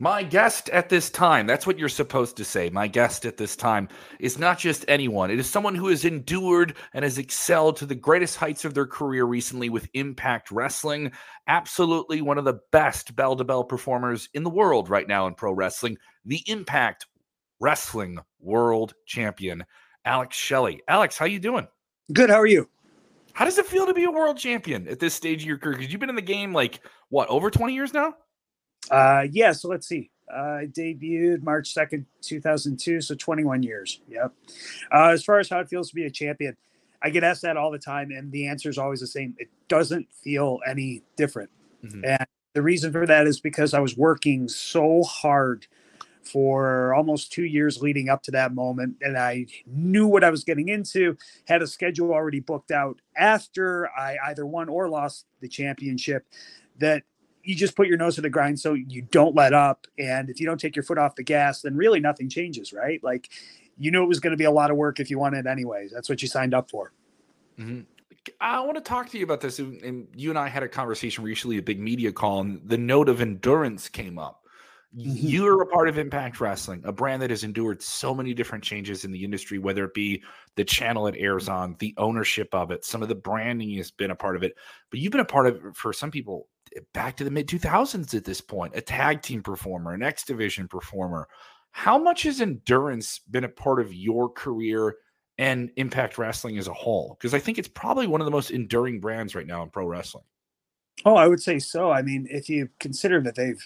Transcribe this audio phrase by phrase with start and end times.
[0.00, 2.68] My guest at this time, that's what you're supposed to say.
[2.68, 5.30] My guest at this time is not just anyone.
[5.30, 8.86] It is someone who has endured and has excelled to the greatest heights of their
[8.86, 11.12] career recently with Impact Wrestling.
[11.46, 15.34] Absolutely one of the best bell to bell performers in the world right now in
[15.34, 15.96] pro wrestling.
[16.24, 17.06] The Impact
[17.60, 19.64] Wrestling World Champion,
[20.04, 20.82] Alex Shelley.
[20.88, 21.68] Alex, how you doing?
[22.12, 22.30] Good.
[22.30, 22.68] How are you?
[23.32, 25.76] How does it feel to be a world champion at this stage of your career?
[25.76, 26.80] Because you've been in the game like
[27.10, 28.14] what over 20 years now?
[28.90, 29.52] Uh, yeah.
[29.52, 30.10] So let's see.
[30.32, 33.00] Uh, debuted March 2nd, 2002.
[33.00, 34.00] So 21 years.
[34.08, 34.32] Yep.
[34.92, 36.56] Uh, as far as how it feels to be a champion,
[37.02, 38.10] I get asked that all the time.
[38.10, 39.34] And the answer is always the same.
[39.38, 41.50] It doesn't feel any different.
[41.84, 42.04] Mm-hmm.
[42.04, 45.66] And the reason for that is because I was working so hard
[46.24, 48.96] for almost two years leading up to that moment.
[49.02, 51.16] And I knew what I was getting into,
[51.46, 56.26] had a schedule already booked out after I either won or lost the championship
[56.78, 57.02] that
[57.44, 59.86] you just put your nose to the grind so you don't let up.
[59.98, 63.02] And if you don't take your foot off the gas, then really nothing changes, right?
[63.02, 63.30] Like
[63.78, 65.92] you knew it was going to be a lot of work if you wanted anyways.
[65.92, 66.92] That's what you signed up for.
[67.58, 67.80] Mm-hmm.
[68.40, 69.58] I want to talk to you about this.
[69.58, 73.08] And you and I had a conversation recently, a big media call, and the note
[73.08, 74.40] of endurance came up.
[74.96, 75.26] Mm-hmm.
[75.26, 79.04] You're a part of Impact Wrestling, a brand that has endured so many different changes
[79.04, 80.22] in the industry, whether it be
[80.54, 84.12] the channel it airs on, the ownership of it, some of the branding has been
[84.12, 84.54] a part of it.
[84.90, 86.46] But you've been a part of it for some people
[86.92, 90.68] back to the mid 2000s at this point, a tag team performer, an X Division
[90.68, 91.28] performer.
[91.70, 94.96] How much has endurance been a part of your career
[95.38, 97.16] and Impact Wrestling as a whole?
[97.18, 99.86] Because I think it's probably one of the most enduring brands right now in pro
[99.86, 100.24] wrestling.
[101.04, 101.90] Oh, I would say so.
[101.90, 103.62] I mean, if you consider that they've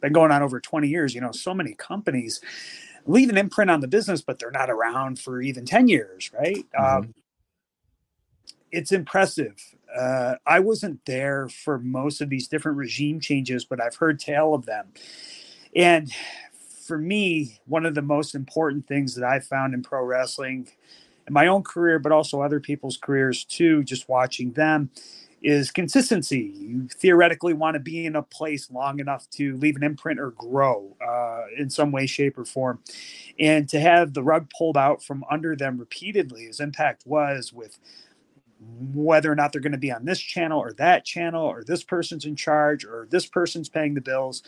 [0.00, 1.14] been going on over 20 years.
[1.14, 2.40] You know, so many companies
[3.06, 6.64] leave an imprint on the business, but they're not around for even 10 years, right?
[6.78, 6.96] Mm-hmm.
[6.96, 7.14] Um,
[8.70, 9.56] it's impressive.
[9.96, 14.54] Uh, I wasn't there for most of these different regime changes, but I've heard tale
[14.54, 14.88] of them.
[15.74, 16.12] And
[16.86, 20.68] for me, one of the most important things that I found in pro wrestling,
[21.26, 24.90] in my own career, but also other people's careers too, just watching them,
[25.42, 26.52] is consistency.
[26.56, 30.32] You theoretically want to be in a place long enough to leave an imprint or
[30.32, 32.80] grow uh, in some way, shape, or form.
[33.38, 37.78] And to have the rug pulled out from under them repeatedly, as Impact was with
[38.60, 41.84] whether or not they're going to be on this channel or that channel, or this
[41.84, 44.42] person's in charge, or this person's paying the bills.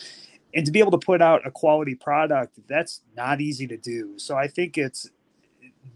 [0.53, 4.19] And to be able to put out a quality product, that's not easy to do.
[4.19, 5.09] So I think it's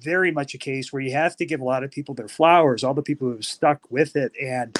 [0.00, 2.84] very much a case where you have to give a lot of people their flowers,
[2.84, 4.78] all the people who have stuck with it and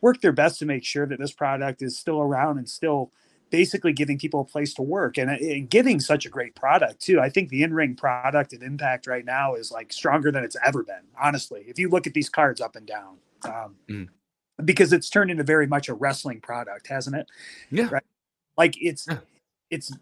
[0.00, 3.10] work their best to make sure that this product is still around and still
[3.50, 7.20] basically giving people a place to work and, and giving such a great product too.
[7.20, 10.82] I think the in-ring product and impact right now is like stronger than it's ever
[10.82, 11.02] been.
[11.20, 14.08] Honestly, if you look at these cards up and down, um, mm.
[14.64, 17.26] because it's turned into very much a wrestling product, hasn't it?
[17.70, 17.88] Yeah.
[17.90, 18.04] Right.
[18.56, 19.18] Like it's, yeah.
[19.70, 19.92] it's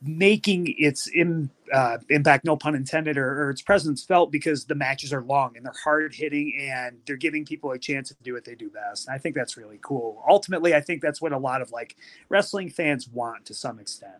[0.00, 4.74] making its in, uh, impact, no pun intended, or, or, its presence felt because the
[4.74, 8.32] matches are long and they're hard hitting and they're giving people a chance to do
[8.32, 9.08] what they do best.
[9.08, 10.22] And I think that's really cool.
[10.28, 11.96] Ultimately, I think that's what a lot of like
[12.28, 14.14] wrestling fans want to some extent.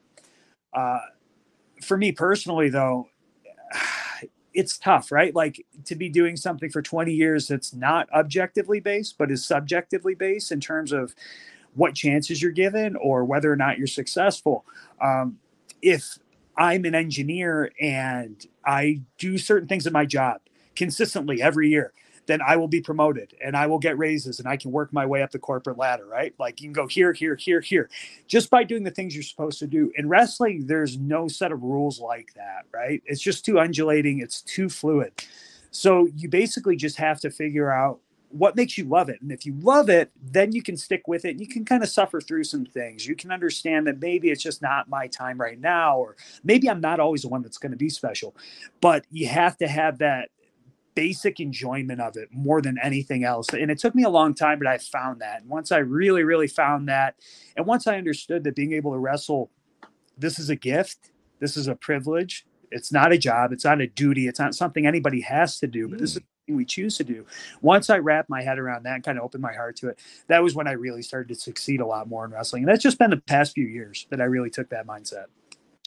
[0.72, 0.98] Uh,
[1.82, 3.08] for me personally, though,
[4.52, 5.34] it's tough, right?
[5.34, 10.16] Like to be doing something for 20 years that's not objectively based, but is subjectively
[10.16, 11.14] based in terms of
[11.74, 14.64] what chances you're given or whether or not you're successful.
[15.00, 15.38] Um,
[15.82, 16.18] if
[16.56, 20.40] I'm an engineer and I do certain things in my job
[20.74, 21.92] consistently every year,
[22.26, 25.06] then I will be promoted and I will get raises and I can work my
[25.06, 26.34] way up the corporate ladder, right?
[26.38, 27.88] Like you can go here, here, here, here,
[28.26, 29.90] just by doing the things you're supposed to do.
[29.96, 33.02] In wrestling, there's no set of rules like that, right?
[33.06, 35.12] It's just too undulating, it's too fluid.
[35.70, 38.00] So you basically just have to figure out
[38.30, 39.20] what makes you love it?
[39.20, 41.88] And if you love it then you can stick with it you can kind of
[41.88, 43.06] suffer through some things.
[43.06, 46.80] You can understand that maybe it's just not my time right now or maybe i'm
[46.80, 48.34] not always the one that's going to be special
[48.80, 50.28] but you have to have that
[50.98, 53.46] basic enjoyment of it more than anything else.
[53.52, 55.42] And it took me a long time but i found that.
[55.42, 57.14] And once i really really found that
[57.56, 59.48] and once i understood that being able to wrestle
[60.18, 63.86] this is a gift this is a privilege it's not a job it's not a
[63.86, 66.24] duty it's not something anybody has to do but this is mm.
[66.54, 67.26] We choose to do.
[67.60, 69.98] Once I wrapped my head around that and kind of opened my heart to it,
[70.28, 72.62] that was when I really started to succeed a lot more in wrestling.
[72.62, 75.26] And that's just been the past few years that I really took that mindset.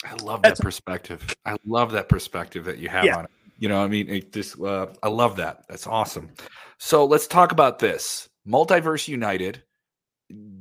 [0.04, 1.36] I love that's that perspective.
[1.46, 3.18] I love that perspective that you have yeah.
[3.18, 3.32] on it.
[3.60, 5.66] You know, I mean, it just uh, I love that.
[5.70, 6.32] That's awesome.
[6.80, 8.28] So let's talk about this.
[8.48, 9.62] Multiverse United.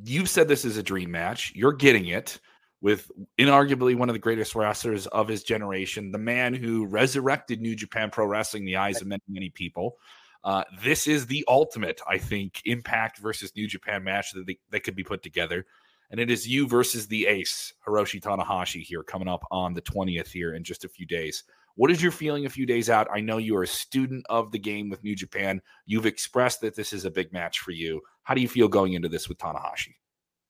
[0.04, 1.52] You've said this is a dream match.
[1.54, 2.38] You're getting it
[2.80, 7.76] with inarguably one of the greatest wrestlers of his generation, the man who resurrected New
[7.76, 9.96] Japan Pro Wrestling in the eyes of many, many people.
[10.42, 14.80] Uh, this is the ultimate, I think, Impact versus New Japan match that, they, that
[14.80, 15.66] could be put together.
[16.10, 20.28] and it is you versus the ace, Hiroshi Tanahashi, here coming up on the 20th
[20.28, 21.44] here in just a few days.
[21.76, 23.06] What is your feeling a few days out?
[23.12, 25.62] I know you are a student of the game with New Japan.
[25.86, 28.00] You've expressed that this is a big match for you.
[28.22, 29.94] How do you feel going into this with Tanahashi?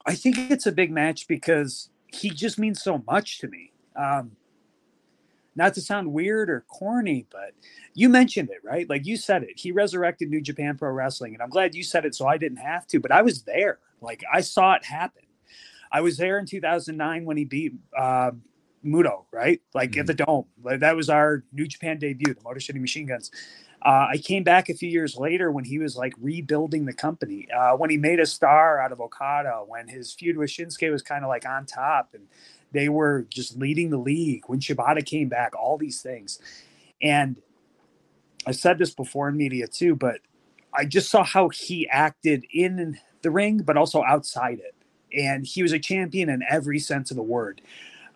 [0.06, 3.73] I think it's a big match because he just means so much to me.
[3.97, 4.33] Um,
[5.57, 7.53] not to sound weird or corny, but
[7.95, 8.89] you mentioned it, right?
[8.89, 9.53] Like you said it.
[9.57, 12.59] He resurrected New Japan Pro Wrestling, and I'm glad you said it so I didn't
[12.59, 13.79] have to, but I was there.
[14.01, 15.25] Like I saw it happen.
[15.93, 18.31] I was there in 2009 when he beat uh,
[18.85, 19.61] Muto, right?
[19.75, 20.01] Like mm-hmm.
[20.01, 20.47] at the Dome.
[20.65, 23.31] That was our New Japan debut, the Motor City Machine Guns.
[23.82, 27.49] Uh, I came back a few years later when he was like rebuilding the company,
[27.50, 31.03] uh, when he made a star out of Okada, when his feud with Shinsuke was
[31.03, 32.27] kind of like on top and
[32.73, 36.38] they were just leading the league, when Shibata came back, all these things.
[37.03, 37.37] And
[38.47, 40.21] I said this before in media too, but
[40.75, 44.75] I just saw how he acted in the ring, but also outside it.
[45.17, 47.62] And he was a champion in every sense of the word.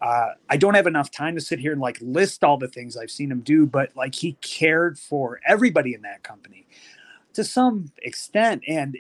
[0.01, 2.97] Uh, I don't have enough time to sit here and like list all the things
[2.97, 6.67] I've seen him do, but like he cared for everybody in that company
[7.35, 8.63] to some extent.
[8.67, 8.97] And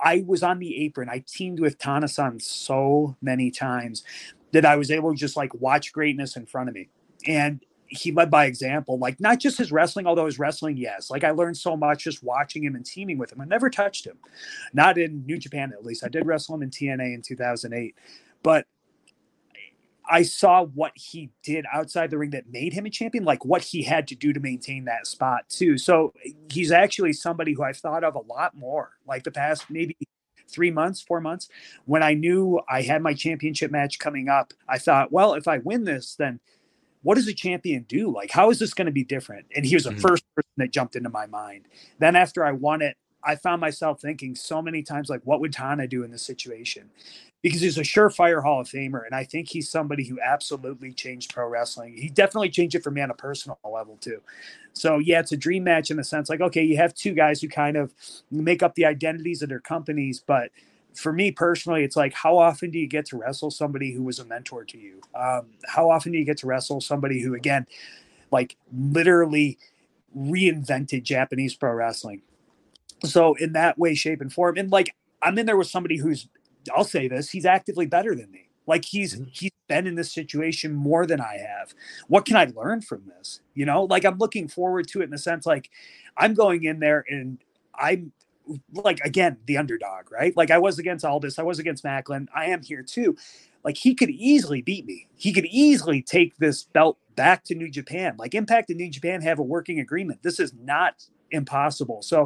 [0.00, 1.08] I was on the apron.
[1.08, 4.04] I teamed with Tanasan so many times
[4.52, 6.88] that I was able to just like watch greatness in front of me.
[7.26, 11.10] And he led by example, like not just his wrestling, although his wrestling, yes.
[11.10, 13.40] Like I learned so much just watching him and teaming with him.
[13.40, 14.18] I never touched him,
[14.72, 16.02] not in New Japan at least.
[16.04, 17.94] I did wrestle him in TNA in 2008,
[18.42, 18.66] but
[20.08, 23.62] I saw what he did outside the ring that made him a champion, like what
[23.62, 25.78] he had to do to maintain that spot too.
[25.78, 26.12] So
[26.50, 29.96] he's actually somebody who I've thought of a lot more, like the past maybe
[30.48, 31.48] three months, four months.
[31.86, 35.58] When I knew I had my championship match coming up, I thought, well, if I
[35.58, 36.40] win this, then
[37.02, 38.12] what does a champion do?
[38.12, 39.46] Like, how is this going to be different?
[39.56, 40.00] And he was the mm-hmm.
[40.00, 41.66] first person that jumped into my mind.
[41.98, 45.52] Then after I won it, I found myself thinking so many times, like, what would
[45.52, 46.90] Tana do in this situation?
[47.42, 49.04] because he's a surefire Hall of Famer.
[49.04, 51.94] And I think he's somebody who absolutely changed pro wrestling.
[51.96, 54.22] He definitely changed it for me on a personal level, too.
[54.72, 57.42] So, yeah, it's a dream match in the sense like, okay, you have two guys
[57.42, 57.92] who kind of
[58.30, 60.22] make up the identities of their companies.
[60.24, 60.50] But
[60.94, 64.20] for me personally, it's like, how often do you get to wrestle somebody who was
[64.20, 65.00] a mentor to you?
[65.14, 67.66] Um, how often do you get to wrestle somebody who, again,
[68.30, 69.58] like literally
[70.16, 72.22] reinvented Japanese pro wrestling?
[73.04, 76.28] So, in that way, shape, and form, and like, I'm in there with somebody who's
[76.74, 78.48] I'll say this, he's actively better than me.
[78.66, 79.24] Like he's mm-hmm.
[79.32, 81.74] he's been in this situation more than I have.
[82.08, 83.40] What can I learn from this?
[83.54, 85.70] You know, like I'm looking forward to it in the sense like
[86.16, 87.38] I'm going in there and
[87.74, 88.12] I'm
[88.72, 90.36] like again the underdog, right?
[90.36, 93.16] Like I was against Aldis, I was against Maclin, I am here too.
[93.64, 95.08] Like he could easily beat me.
[95.16, 98.14] He could easily take this belt back to New Japan.
[98.18, 100.22] Like Impact and New Japan have a working agreement.
[100.22, 102.02] This is not impossible.
[102.02, 102.24] So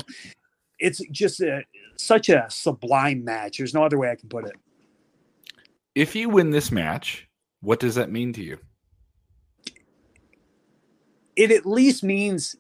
[0.79, 1.63] it's just a,
[1.97, 3.59] such a sublime match.
[3.59, 4.55] There's no other way I can put it.
[5.95, 7.29] If you win this match,
[7.61, 8.59] what does that mean to you?
[11.35, 12.57] It at least means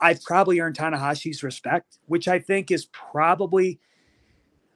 [0.00, 3.78] I've probably earned Tanahashi's respect, which I think is probably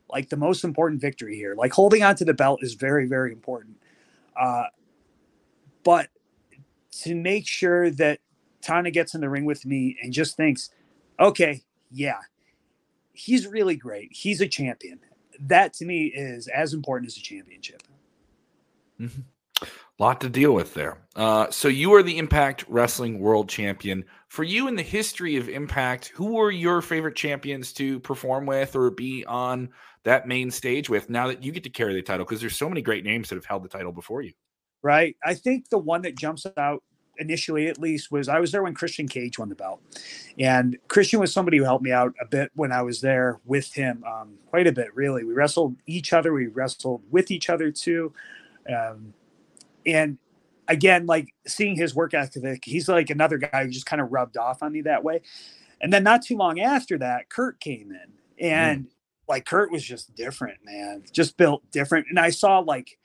[0.09, 1.55] like the most important victory here.
[1.55, 3.77] Like holding on to the belt is very, very important.
[4.39, 4.65] Uh,
[5.83, 6.09] but
[7.03, 8.21] to make sure that
[8.61, 10.71] Tana gets in the ring with me and just thinks,
[11.19, 12.19] okay, yeah,
[13.13, 14.11] he's really great.
[14.13, 15.01] He's a champion.
[15.41, 17.83] That to me is as important as a championship.
[19.01, 19.23] Mm-hmm.
[19.99, 20.99] Lot to deal with there.
[21.15, 24.05] Uh, so you are the Impact Wrestling World Champion.
[24.29, 28.77] For you in the history of Impact, who were your favorite champions to perform with
[28.77, 29.71] or be on
[30.05, 31.09] that main stage with?
[31.09, 33.37] Now that you get to carry the title, because there's so many great names that
[33.37, 34.35] have held the title before you.
[34.83, 35.17] Right.
[35.25, 36.83] I think the one that jumps out
[37.19, 39.81] initially at least was I was there when Christian Cage won the belt,
[40.39, 43.73] and Christian was somebody who helped me out a bit when I was there with
[43.73, 45.25] him, um, quite a bit really.
[45.25, 48.13] We wrestled each other, we wrestled with each other too,
[48.75, 49.15] um,
[49.85, 50.19] and
[50.69, 54.37] again, like seeing his work ethic, he's like another guy who just kind of rubbed
[54.37, 55.21] off on me that way.
[55.81, 58.91] And then not too long after that, Kurt came in, and mm.
[59.29, 62.99] like Kurt was just different, man, just built different, and I saw like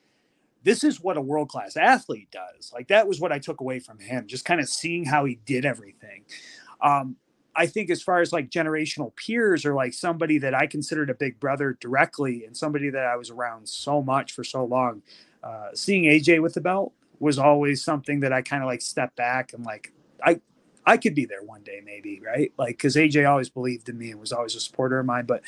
[0.63, 2.71] this is what a world class athlete does.
[2.73, 5.39] Like that was what I took away from him, just kind of seeing how he
[5.45, 6.23] did everything.
[6.81, 7.15] Um,
[7.55, 11.13] I think as far as like generational peers or like somebody that I considered a
[11.13, 15.01] big brother directly and somebody that I was around so much for so long,
[15.43, 19.15] uh, seeing AJ with the belt was always something that I kind of like stepped
[19.15, 19.91] back and like
[20.23, 20.39] I
[20.85, 24.11] I could be there one day maybe right like because AJ always believed in me
[24.11, 25.41] and was always a supporter of mine, but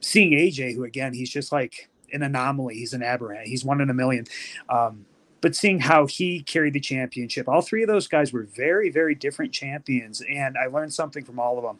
[0.00, 2.74] seeing AJ who again he's just like an anomaly.
[2.76, 3.48] He's an aberrant.
[3.48, 4.26] He's one in a million.
[4.68, 5.06] Um,
[5.40, 9.14] but seeing how he carried the championship, all three of those guys were very, very
[9.14, 11.78] different champions, and I learned something from all of them.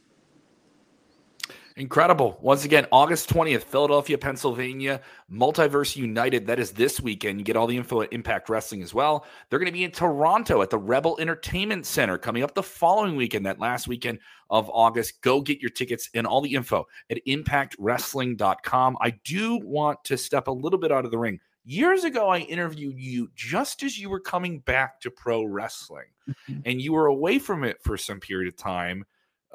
[1.78, 2.38] Incredible.
[2.40, 6.46] Once again, August 20th, Philadelphia, Pennsylvania, Multiverse United.
[6.46, 7.38] That is this weekend.
[7.38, 9.26] You get all the info at Impact Wrestling as well.
[9.50, 13.14] They're going to be in Toronto at the Rebel Entertainment Center coming up the following
[13.14, 15.20] weekend, that last weekend of August.
[15.20, 18.96] Go get your tickets and all the info at impactwrestling.com.
[18.98, 21.38] I do want to step a little bit out of the ring.
[21.66, 26.60] Years ago, I interviewed you just as you were coming back to pro wrestling, mm-hmm.
[26.64, 29.04] and you were away from it for some period of time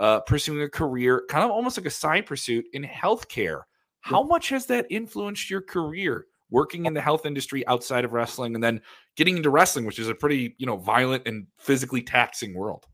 [0.01, 3.61] uh, pursuing a career, kind of almost like a side pursuit in healthcare.
[4.01, 8.55] How much has that influenced your career working in the health industry outside of wrestling
[8.55, 8.81] and then
[9.15, 12.87] getting into wrestling, which is a pretty, you know, violent and physically taxing world?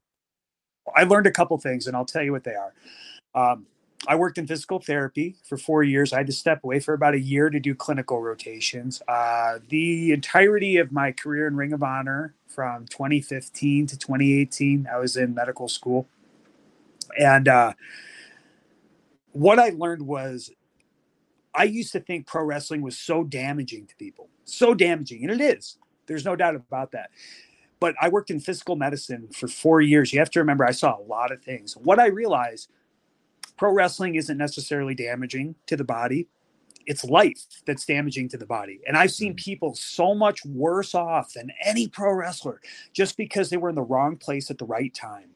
[0.95, 2.73] I learned a couple things and I'll tell you what they are.
[3.33, 3.65] Um,
[4.05, 6.11] I worked in physical therapy for four years.
[6.11, 9.01] I had to step away for about a year to do clinical rotations.
[9.07, 14.97] Uh, the entirety of my career in Ring of Honor from 2015 to 2018, I
[14.97, 16.07] was in medical school.
[17.19, 17.73] And uh,
[19.31, 20.51] what I learned was
[21.53, 25.41] I used to think pro wrestling was so damaging to people, so damaging, and it
[25.41, 25.77] is.
[26.05, 27.09] There's no doubt about that.
[27.79, 30.11] But I worked in physical medicine for four years.
[30.11, 31.75] You have to remember, I saw a lot of things.
[31.75, 32.69] What I realized
[33.57, 36.27] pro wrestling isn't necessarily damaging to the body,
[36.87, 38.79] it's life that's damaging to the body.
[38.87, 39.37] And I've seen mm.
[39.37, 42.61] people so much worse off than any pro wrestler
[42.93, 45.31] just because they were in the wrong place at the right time,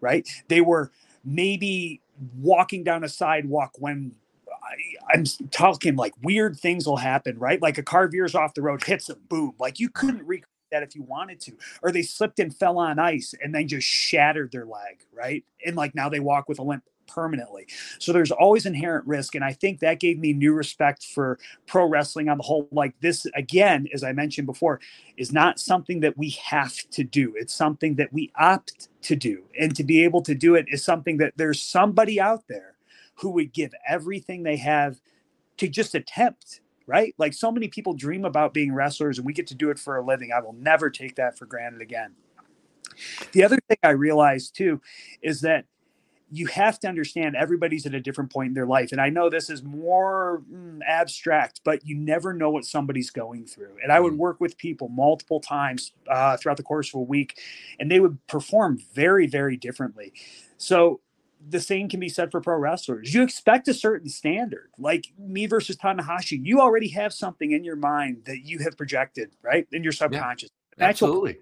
[0.00, 0.26] right?
[0.48, 0.92] They were
[1.24, 2.00] maybe
[2.38, 4.12] walking down a sidewalk when
[5.12, 7.60] I, am talking like weird things will happen, right?
[7.60, 9.54] Like a car veers off the road, hits them, boom.
[9.58, 10.26] Like you couldn't uh-huh.
[10.26, 11.52] recreate that if you wanted to.
[11.82, 15.44] Or they slipped and fell on ice and then just shattered their leg, right?
[15.64, 17.66] And like now they walk with a limp permanently.
[17.98, 19.34] So there's always inherent risk.
[19.34, 22.68] And I think that gave me new respect for pro wrestling on the whole.
[22.72, 24.80] Like this, again, as I mentioned before,
[25.16, 27.34] is not something that we have to do.
[27.36, 29.44] It's something that we opt to do.
[29.58, 32.76] And to be able to do it is something that there's somebody out there
[33.16, 35.00] who would give everything they have
[35.58, 37.14] to just attempt right?
[37.16, 39.96] Like so many people dream about being wrestlers and we get to do it for
[39.96, 40.32] a living.
[40.32, 42.14] I will never take that for granted again.
[43.32, 44.80] The other thing I realized too
[45.22, 45.64] is that
[46.34, 48.90] you have to understand everybody's at a different point in their life.
[48.90, 53.44] And I know this is more mm, abstract, but you never know what somebody's going
[53.44, 53.76] through.
[53.82, 54.16] And I would mm.
[54.16, 57.38] work with people multiple times uh, throughout the course of a week,
[57.78, 60.14] and they would perform very, very differently.
[60.56, 61.00] So
[61.46, 63.12] the same can be said for pro wrestlers.
[63.12, 66.40] You expect a certain standard, like me versus Tanahashi.
[66.42, 70.48] You already have something in your mind that you have projected, right, in your subconscious.
[70.78, 71.36] Yeah, absolutely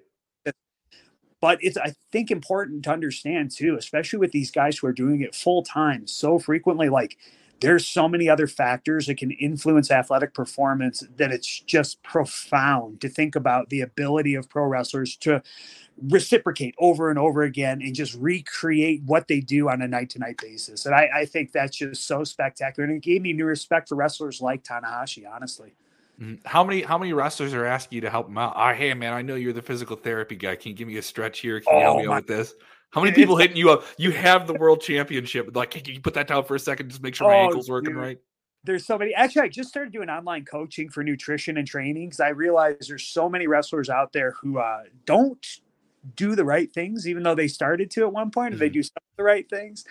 [1.40, 5.20] but it's i think important to understand too especially with these guys who are doing
[5.20, 7.16] it full time so frequently like
[7.60, 13.08] there's so many other factors that can influence athletic performance that it's just profound to
[13.08, 15.42] think about the ability of pro wrestlers to
[16.02, 20.18] reciprocate over and over again and just recreate what they do on a night to
[20.18, 20.86] night basis.
[20.86, 22.88] And I, I, think that's just so spectacular.
[22.88, 25.74] And it gave me new respect for wrestlers like Tanahashi, honestly.
[26.20, 26.34] Mm-hmm.
[26.44, 28.52] How many how many wrestlers are asking you to help them out?
[28.56, 30.56] Oh, hey man, I know you're the physical therapy guy.
[30.56, 31.60] Can you give me a stretch here?
[31.60, 32.54] Can you oh, help me my- out with this?
[32.90, 33.84] How many people hitting you up?
[33.98, 35.54] You have the world championship.
[35.54, 36.88] Like, can you put that down for a second?
[36.88, 38.02] Just make sure my oh, ankle's working dude.
[38.02, 38.18] right.
[38.64, 39.14] There's so many.
[39.14, 43.04] Actually, I just started doing online coaching for nutrition and training because I realize there's
[43.04, 45.46] so many wrestlers out there who uh, don't
[46.16, 48.60] do the right things, even though they started to at one point, mm-hmm.
[48.60, 49.84] they do some of the right things.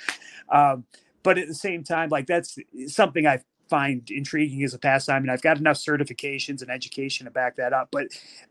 [0.49, 0.83] Um,
[1.23, 2.57] but at the same time, like that's
[2.87, 7.31] something I've find intriguing as a pastime and i've got enough certifications and education to
[7.31, 8.07] back that up but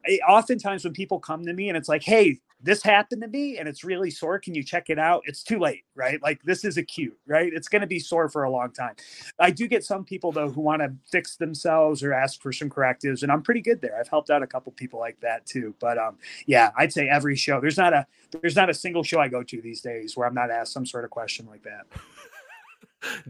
[0.07, 3.59] I, oftentimes when people come to me and it's like hey this happened to me
[3.59, 5.23] and it's really sore can you check it out?
[5.27, 6.21] It's too late right?
[6.23, 7.53] Like this is acute right?
[7.53, 8.95] It's going to be sore for a long time.
[9.39, 12.69] I do get some people though who want to fix themselves or ask for some
[12.69, 13.99] correctives and i'm pretty good there.
[13.99, 17.37] I've helped out a couple people like that too but um yeah i'd say every
[17.37, 18.07] show there's not a
[18.41, 20.87] there's not a single show i go to these days where i'm not asked some
[20.87, 21.87] sort of question like that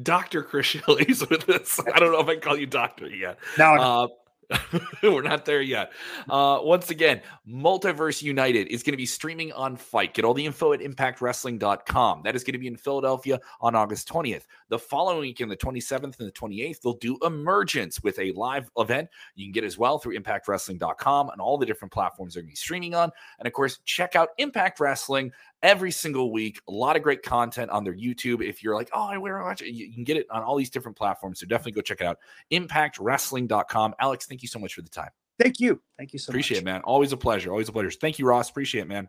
[0.02, 0.42] Dr.
[0.42, 1.80] Chris Shelley's with us.
[1.94, 3.38] I don't know if I call you doctor yet.
[3.58, 4.08] No, uh,
[5.02, 5.92] We're not there yet.
[6.28, 10.14] Uh, once again, Multiverse United is going to be streaming on FITE.
[10.14, 12.22] Get all the info at impactwrestling.com.
[12.24, 14.44] That is going to be in Philadelphia on August 20th.
[14.70, 18.70] The following week, weekend, the 27th and the 28th, they'll do Emergence with a live
[18.78, 19.08] event.
[19.34, 22.52] You can get as well through impactwrestling.com and all the different platforms they're going to
[22.52, 23.10] be streaming on.
[23.38, 26.60] And of course, check out Impact Wrestling every single week.
[26.68, 28.42] A lot of great content on their YouTube.
[28.46, 30.56] If you're like, oh, I want to watch it, you can get it on all
[30.56, 31.40] these different platforms.
[31.40, 32.18] So definitely go check it out.
[32.52, 33.94] ImpactWrestling.com.
[34.00, 35.10] Alex, thank you so much for the time.
[35.38, 35.80] Thank you.
[35.96, 36.62] Thank you so Appreciate much.
[36.62, 36.80] it, man.
[36.82, 37.50] Always a pleasure.
[37.50, 37.90] Always a pleasure.
[37.90, 38.50] Thank you, Ross.
[38.50, 39.08] Appreciate it, man.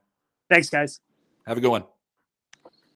[0.50, 1.00] Thanks, guys.
[1.46, 1.84] Have a good one.